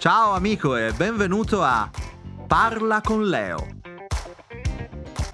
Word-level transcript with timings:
Ciao 0.00 0.32
amico 0.32 0.76
e 0.76 0.94
benvenuto 0.94 1.62
a 1.62 1.90
Parla 2.46 3.02
con 3.02 3.28
Leo, 3.28 3.66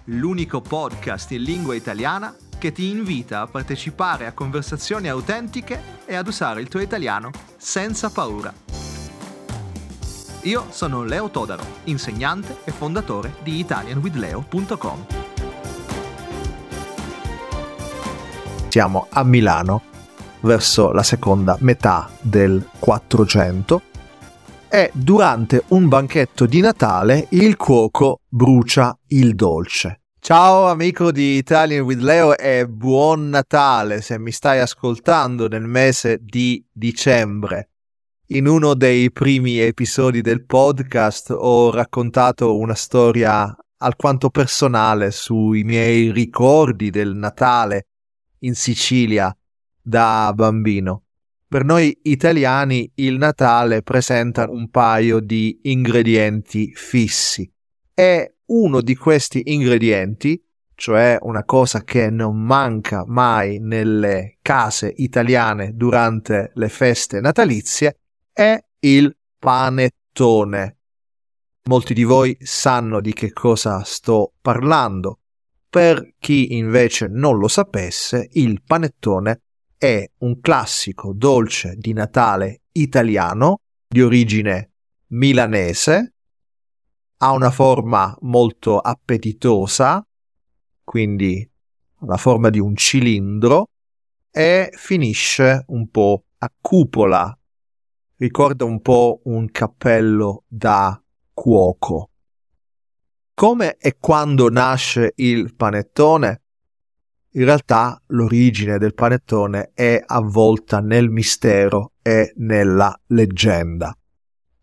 l'unico 0.07 0.61
podcast 0.61 1.31
in 1.31 1.45
lingua 1.45 1.77
italiana 1.77 2.35
che 2.59 2.73
ti 2.73 2.91
invita 2.91 3.43
a 3.43 3.47
partecipare 3.47 4.27
a 4.27 4.33
conversazioni 4.33 5.09
autentiche 5.09 5.81
e 6.05 6.17
ad 6.17 6.27
usare 6.27 6.61
il 6.63 6.67
tuo 6.67 6.81
italiano 6.81 7.31
senza 7.57 8.11
paura. 8.11 8.53
Io 10.41 10.67
sono 10.71 11.05
Leo 11.05 11.31
Todaro, 11.31 11.63
insegnante 11.85 12.57
e 12.65 12.73
fondatore 12.73 13.37
di 13.45 13.61
italianwithleo.com. 13.61 15.07
Siamo 18.67 19.07
a 19.11 19.23
Milano 19.23 19.83
verso 20.41 20.91
la 20.91 21.05
seconda 21.05 21.57
metà 21.61 22.11
del 22.21 22.69
400 22.81 23.95
e 24.69 24.91
durante 24.95 25.65
un 25.69 25.89
banchetto 25.89 26.47
di 26.47 26.61
Natale 26.61 27.27
il 27.31 27.57
cuoco 27.57 28.21
brucia 28.29 28.97
il 29.09 29.35
dolce. 29.35 30.01
Ciao 30.19 30.67
amico 30.67 31.13
di 31.13 31.37
Italian 31.37 31.85
with 31.85 32.01
Leo 32.01 32.37
e 32.37 32.67
buon 32.67 33.29
Natale 33.29 34.01
se 34.01 34.19
mi 34.19 34.33
stai 34.33 34.59
ascoltando 34.59 35.47
nel 35.47 35.63
mese 35.63 36.19
di 36.21 36.65
dicembre. 36.73 37.71
In 38.31 38.49
uno 38.49 38.75
dei 38.75 39.13
primi 39.13 39.59
episodi 39.59 40.21
del 40.21 40.45
podcast 40.45 41.31
ho 41.31 41.71
raccontato 41.71 42.59
una 42.59 42.75
storia 42.75 43.57
alquanto 43.79 44.31
personale 44.31 45.13
sui 45.13 45.63
miei 45.63 46.11
ricordi 46.11 46.91
del 46.91 47.15
Natale 47.15 47.87
in 48.41 48.57
Sicilia 48.57 49.37
da 49.81 50.33
bambino. 50.35 51.06
Per 51.49 51.65
noi 51.65 51.97
italiani 52.03 52.91
il 52.97 53.19
Natale 53.19 53.83
presenta 53.83 54.51
un 54.51 54.69
paio 54.69 55.21
di 55.21 55.61
ingredienti 55.63 56.73
fissi 56.75 57.49
e 57.95 58.39
uno 58.47 58.81
di 58.81 58.97
questi 58.97 59.43
ingredienti, 59.45 60.45
cioè 60.75 61.17
una 61.21 61.45
cosa 61.45 61.85
che 61.85 62.11
non 62.11 62.43
manca 62.43 63.05
mai 63.07 63.61
nelle 63.61 64.39
case 64.43 64.93
italiane 64.97 65.71
durante 65.77 66.51
le 66.53 66.69
feste 66.69 67.21
natalizie, 67.21 68.01
è 68.33 68.61
il 68.81 69.17
panettone. 69.39 70.79
Molti 71.69 71.95
di 71.95 72.03
voi 72.03 72.37
sanno 72.41 73.01
di 73.01 73.13
che 73.13 73.33
cosa 73.33 73.85
sto 73.85 74.33
parlando. 74.41 75.21
Per 75.71 76.15
chi 76.19 76.57
invece 76.57 77.07
non 77.07 77.39
lo 77.39 77.47
sapesse, 77.47 78.29
il 78.33 78.63
panettone 78.67 79.43
è 79.79 80.09
un 80.19 80.41
classico 80.41 81.13
dolce 81.15 81.75
di 81.77 81.93
Natale 81.93 82.63
italiano 82.73 83.61
di 83.87 84.03
origine 84.03 84.73
milanese, 85.09 86.15
ha 87.19 87.33
una 87.33 87.51
forma 87.51 88.17
molto 88.21 88.79
appetitosa, 88.79 90.07
quindi 90.85 91.49
la 92.01 92.17
forma 92.17 92.51
di 92.51 92.59
un 92.59 92.77
cilindro, 92.77 93.69
e 94.31 94.71
finisce 94.73 95.65
un 95.69 95.89
po' 95.89 96.25
a 96.39 96.53
cupola, 96.61 97.39
ricorda 98.17 98.65
un 98.65 98.81
po' 98.83 99.21
un 99.25 99.51
cappello 99.51 100.45
da 100.47 101.01
cuoco. 101.33 102.11
Come 103.33 103.77
e 103.77 103.97
quando 103.99 104.49
nasce 104.51 105.13
il 105.17 105.55
panettone? 105.55 106.43
In 107.37 107.45
realtà 107.45 108.01
l'origine 108.07 108.79
del 108.79 108.95
panettone 108.95 109.73
è 109.75 110.03
avvolta 110.05 110.81
nel 110.81 111.11
mistero 111.11 111.93
e 112.01 112.33
nella 112.37 112.99
leggenda. 113.09 113.95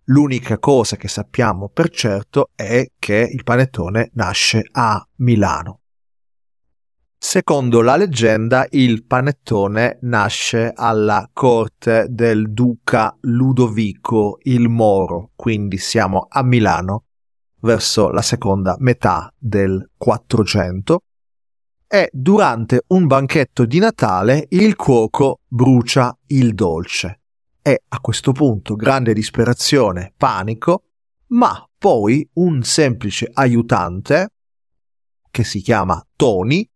L'unica 0.06 0.58
cosa 0.58 0.96
che 0.96 1.08
sappiamo 1.08 1.70
per 1.70 1.90
certo 1.90 2.50
è 2.56 2.84
che 2.98 3.30
il 3.32 3.44
panettone 3.44 4.10
nasce 4.14 4.66
a 4.72 5.08
Milano. 5.18 5.82
Secondo 7.16 7.82
la 7.82 7.96
leggenda, 7.96 8.66
il 8.72 9.06
panettone 9.06 10.00
nasce 10.02 10.74
alla 10.76 11.30
corte 11.32 12.08
del 12.10 12.52
duca 12.52 13.16
Ludovico 13.22 14.40
il 14.42 14.68
Moro, 14.68 15.30
quindi 15.36 15.78
siamo 15.78 16.26
a 16.28 16.42
Milano 16.42 17.04
verso 17.60 18.10
la 18.10 18.24
seconda 18.24 18.76
metà 18.80 19.32
del 19.38 19.92
400 19.96 21.04
e 21.94 22.10
durante 22.12 22.86
un 22.88 23.06
banchetto 23.06 23.66
di 23.66 23.78
Natale 23.78 24.48
il 24.50 24.76
cuoco 24.76 25.42
brucia 25.46 26.18
il 26.30 26.56
dolce. 26.56 27.22
E 27.62 27.84
a 27.88 28.00
questo 28.00 28.32
punto 28.32 28.74
grande 28.74 29.14
disperazione, 29.14 30.12
panico, 30.18 30.86
ma 31.28 31.70
poi 31.78 32.28
un 32.34 32.64
semplice 32.64 33.30
aiutante, 33.32 34.32
che 35.30 35.44
si 35.44 35.62
chiama 35.62 36.04
Tony, 36.16 36.68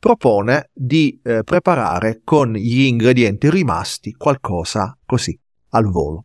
propone 0.00 0.70
di 0.72 1.20
eh, 1.22 1.44
preparare 1.44 2.22
con 2.24 2.52
gli 2.54 2.80
ingredienti 2.80 3.48
rimasti 3.50 4.14
qualcosa 4.14 4.98
così 5.06 5.38
al 5.68 5.88
volo. 5.88 6.24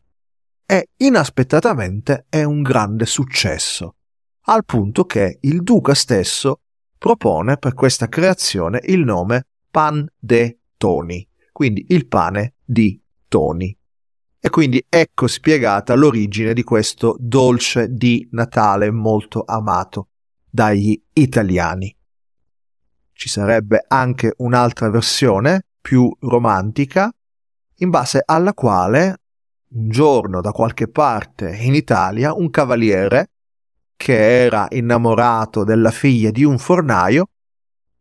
E 0.65 0.89
inaspettatamente 0.97 2.25
è 2.27 2.41
un 2.41 2.63
grande 2.63 3.05
successo, 3.05 3.97
al 4.45 4.65
punto 4.65 5.05
che 5.05 5.37
il 5.41 5.61
duca 5.61 5.93
stesso 5.93 6.61
propone 6.97 7.57
per 7.57 7.73
questa 7.73 8.07
creazione 8.07 8.79
il 8.85 9.03
nome 9.03 9.47
pan 9.69 10.07
de 10.17 10.59
Toni, 10.77 11.27
quindi 11.51 11.85
il 11.89 12.07
pane 12.07 12.55
di 12.63 13.01
Toni. 13.27 13.77
E 14.39 14.49
quindi 14.49 14.85
ecco 14.87 15.27
spiegata 15.27 15.95
l'origine 15.95 16.53
di 16.53 16.63
questo 16.63 17.15
dolce 17.19 17.87
di 17.89 18.27
Natale 18.31 18.91
molto 18.91 19.43
amato 19.45 20.09
dagli 20.47 21.01
italiani. 21.13 21.95
Ci 23.11 23.29
sarebbe 23.29 23.83
anche 23.87 24.33
un'altra 24.37 24.89
versione 24.89 25.65
più 25.81 26.15
romantica, 26.19 27.11
in 27.77 27.89
base 27.89 28.21
alla 28.23 28.53
quale 28.53 29.19
un 29.69 29.89
giorno 29.89 30.41
da 30.41 30.51
qualche 30.51 30.87
parte 30.87 31.55
in 31.55 31.73
Italia 31.73 32.33
un 32.33 32.49
cavaliere 32.49 33.31
che 33.95 34.43
era 34.43 34.67
innamorato 34.69 35.63
della 35.63 35.91
figlia 35.91 36.31
di 36.31 36.43
un 36.43 36.57
fornaio, 36.57 37.29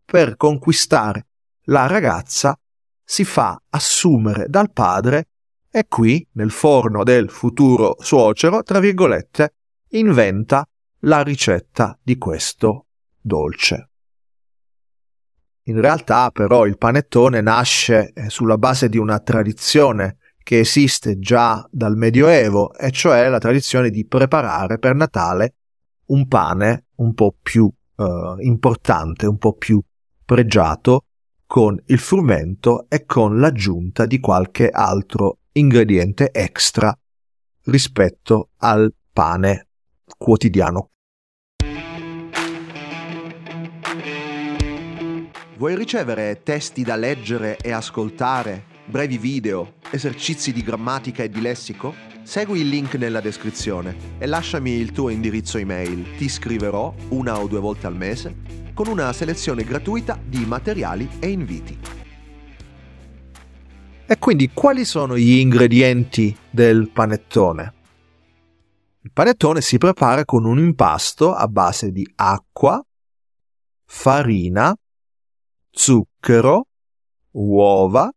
per 0.04 0.36
conquistare 0.36 1.26
la 1.64 1.86
ragazza 1.86 2.58
si 3.02 3.24
fa 3.24 3.60
assumere 3.70 4.46
dal 4.48 4.72
padre 4.72 5.28
e 5.70 5.86
qui, 5.88 6.26
nel 6.32 6.50
forno 6.50 7.02
del 7.02 7.28
futuro 7.30 7.96
suocero, 7.98 8.62
tra 8.62 8.78
virgolette, 8.78 9.54
inventa 9.88 10.64
la 11.00 11.22
ricetta 11.22 11.98
di 12.00 12.16
questo 12.16 12.86
dolce. 13.20 13.88
In 15.64 15.80
realtà 15.80 16.30
però 16.30 16.66
il 16.66 16.78
panettone 16.78 17.40
nasce 17.40 18.12
eh, 18.12 18.28
sulla 18.28 18.58
base 18.58 18.88
di 18.88 18.98
una 18.98 19.18
tradizione 19.18 20.18
che 20.42 20.60
esiste 20.60 21.18
già 21.18 21.66
dal 21.70 21.96
Medioevo, 21.96 22.74
e 22.74 22.90
cioè 22.90 23.28
la 23.28 23.38
tradizione 23.38 23.90
di 23.90 24.06
preparare 24.06 24.78
per 24.78 24.94
Natale 24.94 25.54
un 26.06 26.26
pane 26.28 26.86
un 26.96 27.14
po' 27.14 27.36
più 27.40 27.64
uh, 27.64 28.38
importante, 28.38 29.26
un 29.26 29.38
po' 29.38 29.54
più 29.54 29.80
pregiato 30.24 31.04
con 31.46 31.80
il 31.86 31.98
frumento 31.98 32.86
e 32.88 33.04
con 33.04 33.38
l'aggiunta 33.38 34.06
di 34.06 34.18
qualche 34.18 34.68
altro 34.68 35.38
ingrediente 35.52 36.30
extra 36.32 36.96
rispetto 37.64 38.50
al 38.58 38.92
pane 39.12 39.68
quotidiano. 40.18 40.90
Vuoi 45.56 45.76
ricevere 45.76 46.42
testi 46.42 46.82
da 46.82 46.96
leggere 46.96 47.56
e 47.58 47.70
ascoltare, 47.70 48.64
brevi 48.86 49.18
video, 49.18 49.74
esercizi 49.90 50.52
di 50.52 50.62
grammatica 50.62 51.22
e 51.22 51.28
di 51.28 51.40
lessico? 51.40 51.94
Segui 52.22 52.60
il 52.60 52.68
link 52.68 52.94
nella 52.94 53.20
descrizione 53.20 53.96
e 54.18 54.26
lasciami 54.26 54.70
il 54.72 54.92
tuo 54.92 55.08
indirizzo 55.08 55.58
email. 55.58 56.16
Ti 56.16 56.28
scriverò 56.28 56.94
una 57.08 57.38
o 57.38 57.46
due 57.46 57.60
volte 57.60 57.86
al 57.86 57.96
mese 57.96 58.62
con 58.74 58.88
una 58.88 59.12
selezione 59.12 59.62
gratuita 59.64 60.18
di 60.22 60.44
materiali 60.44 61.08
e 61.20 61.30
inviti. 61.30 61.78
E 64.06 64.18
quindi 64.18 64.50
quali 64.52 64.84
sono 64.84 65.16
gli 65.16 65.38
ingredienti 65.38 66.36
del 66.50 66.90
panettone? 66.90 67.72
Il 69.00 69.12
panettone 69.12 69.60
si 69.60 69.78
prepara 69.78 70.24
con 70.24 70.44
un 70.44 70.58
impasto 70.58 71.34
a 71.34 71.46
base 71.46 71.90
di 71.90 72.10
acqua, 72.16 72.82
farina, 73.84 74.74
zucchero, 75.70 76.66
uova, 77.32 78.10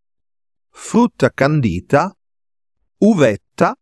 frutta 0.79 1.31
candita, 1.33 2.15
uvetta 2.99 3.75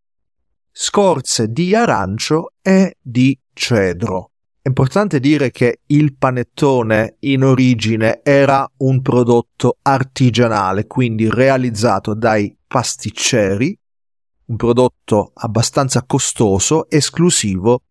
scorze 0.71 1.49
di 1.49 1.75
arancio 1.75 2.53
e 2.61 2.95
di 2.99 3.37
cedro. 3.53 4.31
È 4.59 4.69
importante 4.69 5.19
dire 5.19 5.51
che 5.51 5.81
il 5.87 6.15
panettone 6.15 7.17
in 7.19 7.43
origine 7.43 8.21
era 8.23 8.67
un 8.77 9.01
prodotto 9.01 9.77
artigianale, 9.83 10.87
quindi 10.87 11.29
realizzato 11.29 12.15
dai 12.15 12.57
pasticceri, 12.65 13.77
un 14.45 14.55
prodotto 14.55 15.31
abbastanza 15.35 16.01
costoso, 16.07 16.89
esclusivo 16.89 17.83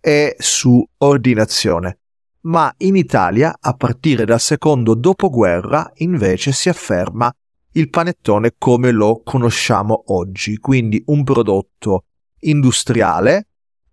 e 0.00 0.34
su 0.38 0.84
ordinazione. 0.98 1.98
Ma 2.46 2.72
in 2.78 2.96
Italia, 2.96 3.54
a 3.60 3.74
partire 3.74 4.24
dal 4.24 4.40
secondo 4.40 4.94
dopoguerra, 4.94 5.92
invece 5.96 6.50
si 6.50 6.68
afferma 6.68 7.32
il 7.76 7.90
panettone 7.90 8.54
come 8.56 8.90
lo 8.90 9.20
conosciamo 9.22 10.04
oggi, 10.06 10.56
quindi 10.58 11.02
un 11.06 11.24
prodotto 11.24 12.04
industriale 12.40 13.48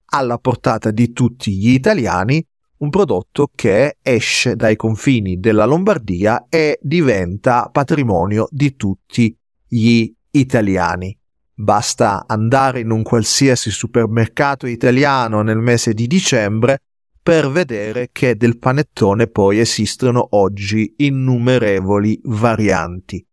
alla 0.06 0.38
portata 0.38 0.90
di 0.92 1.12
tutti 1.12 1.52
gli 1.58 1.72
italiani, 1.72 2.46
un 2.78 2.90
prodotto 2.90 3.50
che 3.54 3.98
esce 4.02 4.56
dai 4.56 4.76
confini 4.76 5.40
della 5.40 5.66
Lombardia 5.66 6.46
e 6.50 6.80
diventa 6.82 7.70
patrimonio 7.72 8.48
di 8.52 8.76
tutti 8.76 9.36
gli 9.68 10.10
italiani. 10.32 11.18
Basta 11.54 12.26
andare 12.26 12.80
in 12.80 12.90
un 12.90 13.04
qualsiasi 13.04 13.70
supermercato 13.70 14.66
italiano 14.66 15.42
nel 15.42 15.60
mese 15.60 15.94
di 15.94 16.08
dicembre 16.08 16.80
per 17.22 17.50
vedere 17.50 18.10
che 18.12 18.36
del 18.36 18.58
panettone 18.58 19.28
poi 19.28 19.60
esistono 19.60 20.26
oggi 20.32 20.94
innumerevoli 20.98 22.20
varianti. 22.24 23.26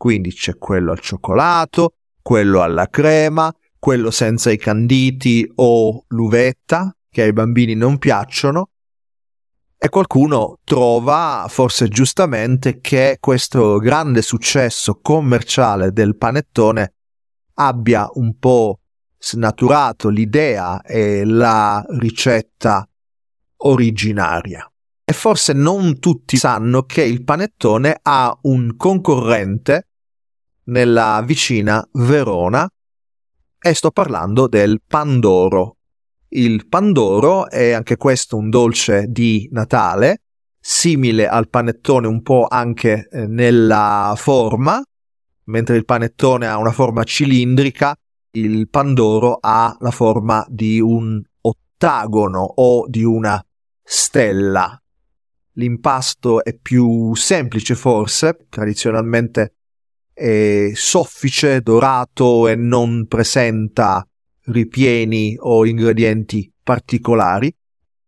Quindi 0.00 0.32
c'è 0.32 0.56
quello 0.56 0.92
al 0.92 1.00
cioccolato, 1.00 1.96
quello 2.22 2.62
alla 2.62 2.88
crema, 2.88 3.54
quello 3.78 4.10
senza 4.10 4.50
i 4.50 4.56
canditi 4.56 5.46
o 5.56 6.04
l'uvetta, 6.08 6.96
che 7.10 7.20
ai 7.20 7.34
bambini 7.34 7.74
non 7.74 7.98
piacciono, 7.98 8.70
e 9.76 9.90
qualcuno 9.90 10.56
trova, 10.64 11.44
forse 11.50 11.88
giustamente, 11.88 12.80
che 12.80 13.18
questo 13.20 13.76
grande 13.76 14.22
successo 14.22 15.00
commerciale 15.02 15.92
del 15.92 16.16
panettone 16.16 16.94
abbia 17.56 18.08
un 18.14 18.38
po' 18.38 18.80
snaturato 19.18 20.08
l'idea 20.08 20.80
e 20.80 21.26
la 21.26 21.84
ricetta 21.98 22.88
originaria. 23.58 24.64
E 25.04 25.12
forse 25.12 25.52
non 25.52 25.98
tutti 25.98 26.38
sanno 26.38 26.84
che 26.84 27.02
il 27.02 27.22
panettone 27.22 27.98
ha 28.00 28.34
un 28.44 28.76
concorrente 28.78 29.84
nella 30.70 31.22
vicina 31.24 31.86
Verona 31.92 32.68
e 33.58 33.74
sto 33.74 33.90
parlando 33.90 34.48
del 34.48 34.80
Pandoro. 34.86 35.76
Il 36.28 36.66
Pandoro 36.68 37.48
è 37.50 37.72
anche 37.72 37.96
questo 37.96 38.36
un 38.36 38.48
dolce 38.48 39.06
di 39.08 39.48
Natale, 39.52 40.22
simile 40.58 41.28
al 41.28 41.48
panettone 41.48 42.06
un 42.06 42.22
po' 42.22 42.46
anche 42.48 43.08
eh, 43.10 43.26
nella 43.26 44.14
forma, 44.16 44.82
mentre 45.44 45.76
il 45.76 45.84
panettone 45.84 46.46
ha 46.46 46.56
una 46.56 46.72
forma 46.72 47.02
cilindrica, 47.04 47.94
il 48.32 48.68
Pandoro 48.68 49.38
ha 49.40 49.76
la 49.80 49.90
forma 49.90 50.46
di 50.48 50.80
un 50.80 51.20
ottagono 51.40 52.42
o 52.42 52.86
di 52.88 53.02
una 53.02 53.44
stella. 53.82 54.80
L'impasto 55.54 56.44
è 56.44 56.56
più 56.56 57.12
semplice 57.16 57.74
forse, 57.74 58.46
tradizionalmente 58.48 59.54
è 60.20 60.72
soffice, 60.74 61.62
dorato 61.62 62.46
e 62.46 62.54
non 62.54 63.06
presenta 63.06 64.06
ripieni 64.44 65.34
o 65.40 65.64
ingredienti 65.64 66.52
particolari, 66.62 67.50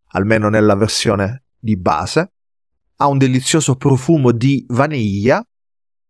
almeno 0.08 0.50
nella 0.50 0.74
versione 0.74 1.44
di 1.58 1.78
base. 1.78 2.32
Ha 2.96 3.06
un 3.06 3.16
delizioso 3.16 3.76
profumo 3.76 4.30
di 4.30 4.62
vaniglia 4.68 5.42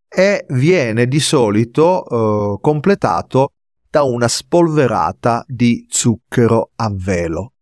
e 0.08 0.44
viene 0.48 1.06
di 1.06 1.20
solito 1.20 2.04
eh, 2.04 2.58
completato 2.60 3.52
da 3.88 4.02
una 4.02 4.26
spolverata 4.26 5.44
di 5.46 5.86
zucchero 5.88 6.72
a 6.74 6.90
velo. 6.92 7.52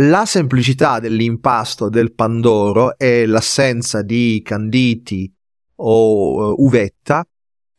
La 0.00 0.26
semplicità 0.26 1.00
dell'impasto 1.00 1.88
del 1.88 2.12
pandoro 2.12 2.98
e 2.98 3.24
l'assenza 3.24 4.02
di 4.02 4.42
canditi 4.44 5.32
o 5.76 6.52
uh, 6.52 6.64
uvetta 6.64 7.26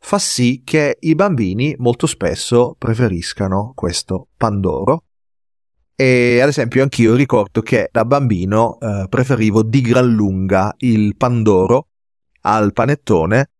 fa 0.00 0.18
sì 0.18 0.62
che 0.64 0.96
i 1.00 1.14
bambini 1.14 1.74
molto 1.78 2.06
spesso 2.06 2.74
preferiscano 2.76 3.72
questo 3.74 4.28
pandoro 4.36 5.04
e 5.94 6.40
ad 6.40 6.48
esempio 6.48 6.82
anch'io 6.82 7.14
ricordo 7.14 7.60
che 7.60 7.90
da 7.92 8.04
bambino 8.04 8.78
uh, 8.80 9.06
preferivo 9.08 9.62
di 9.62 9.82
gran 9.82 10.10
lunga 10.10 10.74
il 10.78 11.14
pandoro 11.16 11.88
al 12.42 12.72
panettone 12.72 13.50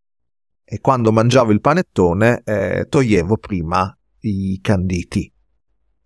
e 0.65 0.81
quando 0.81 1.13
mangiavo 1.13 1.53
il 1.53 1.61
panettone 1.61 2.43
eh, 2.45 2.87
toglievo 2.89 3.37
prima 3.37 3.95
i 4.21 4.59
canditi. 4.63 5.31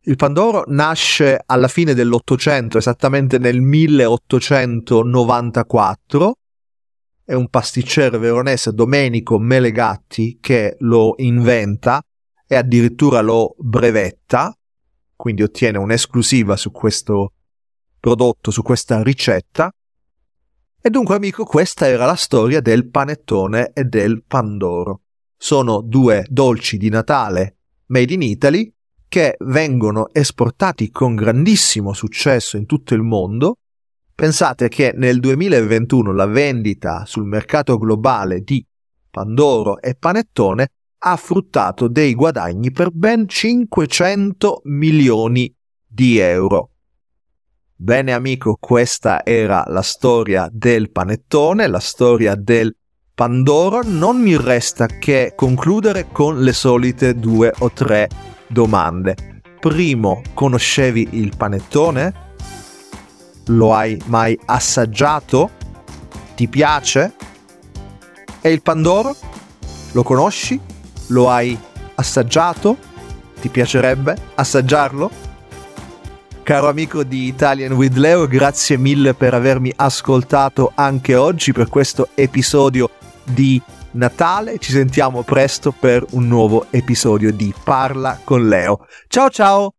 Il 0.07 0.17
Pandoro 0.17 0.65
nasce 0.67 1.41
alla 1.47 1.69
fine 1.69 1.95
dell'Ottocento, 1.95 2.77
esattamente 2.77 3.39
nel 3.39 3.63
1894. 3.63 6.37
È 7.27 7.33
un 7.33 7.49
pasticcere 7.49 8.19
veronese, 8.19 8.75
Domenico 8.75 9.39
Melegatti, 9.39 10.37
che 10.43 10.77
lo 10.81 11.15
inventa 11.17 12.05
e 12.47 12.55
addirittura 12.55 13.23
lo 13.23 13.55
brevetta, 13.59 14.55
quindi 15.17 15.43
ottiene 15.43 15.79
un'esclusiva 15.79 16.55
su 16.57 16.71
questo 16.71 17.33
prodotto, 17.99 18.51
su 18.51 18.61
questa 18.63 19.03
ricetta. 19.03 19.73
E 20.79 20.91
dunque, 20.91 21.15
amico, 21.15 21.45
questa 21.45 21.89
era 21.89 22.05
la 22.05 22.15
storia 22.15 22.61
del 22.61 22.91
panettone 22.91 23.73
e 23.73 23.85
del 23.85 24.23
Pandoro. 24.23 25.01
Sono 25.35 25.81
due 25.81 26.27
dolci 26.29 26.77
di 26.77 26.91
Natale 26.91 27.57
made 27.87 28.13
in 28.13 28.21
Italy 28.21 28.71
che 29.09 29.37
vengono 29.39 30.13
esportati 30.13 30.91
con 30.91 31.15
grandissimo 31.15 31.95
successo 31.95 32.59
in 32.59 32.67
tutto 32.67 32.93
il 32.93 33.03
mondo. 33.03 33.61
Pensate 34.15 34.69
che 34.69 34.93
nel 34.95 35.19
2021 35.19 36.13
la 36.13 36.27
vendita 36.27 37.05
sul 37.05 37.25
mercato 37.25 37.77
globale 37.79 38.43
di 38.43 38.65
Pandoro 39.11 39.81
e 39.81 39.97
Panettone 39.97 40.69
ha 40.99 41.17
fruttato 41.17 41.89
dei 41.89 42.15
guadagni 42.15 42.71
per 42.71 42.91
ben 42.93 43.29
500 43.29 44.63
milioni 44.65 45.53
di 45.85 46.19
euro. 46.19 46.71
Bene 47.75 48.13
amico, 48.13 48.57
questa 48.59 49.25
era 49.25 49.65
la 49.67 49.83
storia 49.83 50.49
del 50.51 50.93
panettone, 50.93 51.67
la 51.67 51.81
storia 51.81 52.37
del 52.37 52.75
Pandoro. 53.13 53.83
Non 53.85 54.21
mi 54.21 54.37
resta 54.37 54.87
che 54.87 55.33
concludere 55.35 56.07
con 56.13 56.41
le 56.41 56.53
solite 56.53 57.17
due 57.17 57.53
o 57.59 57.71
tre 57.73 58.09
domande. 58.47 59.43
Primo, 59.59 60.23
conoscevi 60.35 61.09
il 61.13 61.33
panettone? 61.37 62.24
Lo 63.47 63.75
hai 63.75 64.01
mai 64.07 64.39
assaggiato? 64.47 65.51
Ti 66.35 66.49
piace? 66.49 67.13
E 68.41 68.51
il 68.51 68.63
Pandoro? 68.63 69.15
Lo 69.93 70.03
conosci? 70.03 70.59
Lo 71.09 71.31
hai 71.31 71.59
assaggiato? 71.95 72.77
Ti 73.41 73.49
piacerebbe 73.49 74.17
assaggiarlo? 74.35 75.11
Caro 76.43 76.69
amico 76.69 77.05
di 77.05 77.27
Italian 77.27 77.73
with 77.73 77.97
Leo, 77.97 78.27
grazie 78.27 78.77
mille 78.77 79.15
per 79.15 79.33
avermi 79.33 79.73
ascoltato 79.75 80.73
anche 80.75 81.15
oggi 81.15 81.53
per 81.53 81.71
questo 81.71 82.09
episodio 82.15 82.91
di 83.23 83.61
Natale. 83.93 84.59
Ci 84.59 84.73
sentiamo 84.73 85.23
presto 85.23 85.73
per 85.73 86.05
un 86.11 86.29
nuovo 86.29 86.67
episodio 86.71 87.33
di 87.33 87.55
Parla 87.65 88.21
con 88.23 88.47
Leo. 88.47 88.87
Ciao 89.09 89.31
ciao! 89.31 89.75